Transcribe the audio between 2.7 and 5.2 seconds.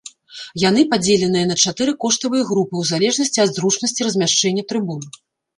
ў залежнасці ад зручнасці размяшчэння трыбун.